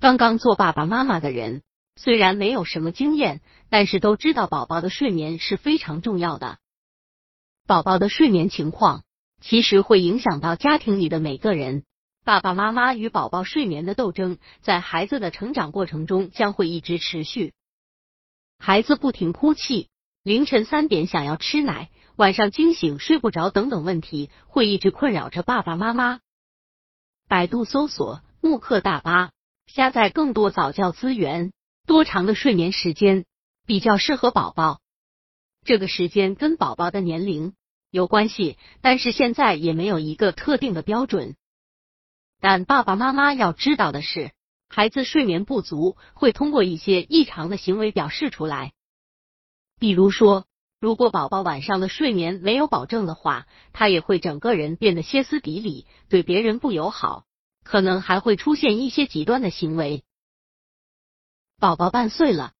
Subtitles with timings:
[0.00, 1.62] 刚刚做爸爸妈妈的人，
[1.94, 6.56] 虽然没有什么经验，但是都知道宝宝的睡眠是非常重要的。
[7.66, 9.04] 宝宝的睡眠情况
[9.42, 11.84] 其实会影响到家庭里的每个人。
[12.24, 17.52] 爸爸妈妈与宝宝睡眠的斗争，在孩子的成长过程中将会一直持续。
[18.58, 19.90] 孩子不停哭泣，
[20.22, 26.20] 凌晨三点想要吃奶，晚上惊醒睡不着等等问题，会一直困扰着爸爸妈妈。
[27.28, 29.32] 百度搜索慕课大巴。
[29.72, 31.52] 下载更多早教资源。
[31.86, 33.24] 多长的睡眠时间
[33.66, 34.80] 比较适合宝宝？
[35.64, 37.54] 这个时间跟宝宝的年龄
[37.90, 41.36] 有关系，但是现在也没有一个特定的标准。
[42.40, 44.32] 但爸爸妈妈要知道的是，
[44.68, 48.72] 孩子睡眠不足会通过一些异常的行为表示出来。
[49.78, 50.46] 比如说，
[50.80, 57.24] 如果宝宝晚上的睡眠没有保证的话，他也会整个人变得歇斯底里，对别人不友好。
[57.62, 60.02] 可能还会出现一些极端的行为。
[61.58, 62.52] 宝宝半岁了，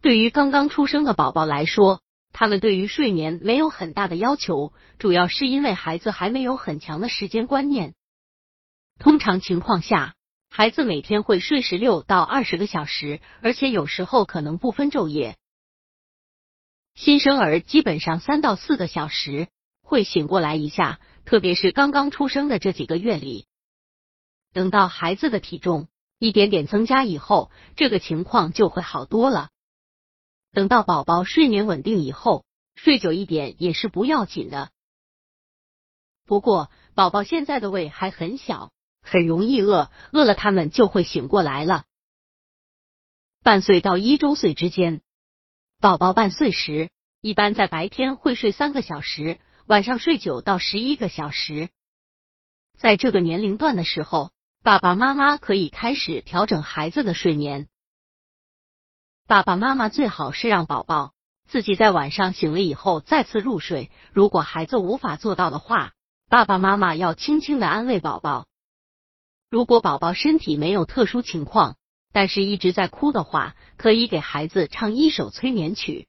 [0.00, 2.00] 对于刚刚出生的宝宝来说，
[2.32, 7.94] 他们对于睡眠没有很大的要求，主要是因为孩子还没有很强的时间观念。
[8.98, 10.14] 通常情况下，
[10.48, 15.36] 孩子每天会睡十六到二十个小时，而且有时候可能不分昼夜。
[16.94, 19.48] 新生儿基本上三到四个小时
[19.82, 23.46] 会醒过来一下，特别是刚刚出生的这几个月里。
[24.52, 29.48] 等到孩子的体重一点点增加以后，这个情况就会好多了。
[30.52, 34.70] 等到宝宝睡眠稳定以后，睡久一点也是不要紧的。
[36.26, 41.84] 不过，宝宝现在的胃还很小，很容易饿，饿了他们就会醒过来了。
[43.42, 45.00] 半岁到一周岁之间，
[45.80, 46.90] 宝宝半岁时，
[47.22, 51.70] 一般在白天会睡三个小时，晚上睡九到十一个小时。
[52.78, 54.30] 在这个年龄段的时候。
[54.64, 57.66] 爸爸妈妈可以开始调整孩子的睡眠。
[59.26, 61.14] 爸爸妈妈最好是让宝宝
[61.48, 63.90] 自己在晚上醒了以后再次入睡。
[64.12, 65.94] 如果孩子无法做到的话，
[66.28, 68.46] 爸爸妈妈要轻轻的安慰宝宝。
[69.50, 71.76] 如果宝宝身体没有特殊情况，
[72.12, 76.06] 但是一直在哭的话，可以给孩子唱一首催眠曲。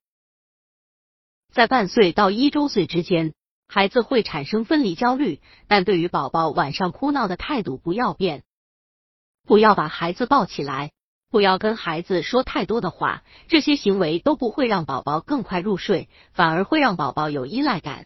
[1.51, 3.33] 在半岁到一周岁之间。
[3.67, 8.43] 孩子会产生分离焦虑，但对于宝宝晚上哭闹的态度不要变，
[9.45, 10.91] 不要把孩子抱起来，
[11.31, 18.05] 不要跟孩子说太多的话，这些行为都不会让宝宝更快入睡，反而会让宝宝有依赖感。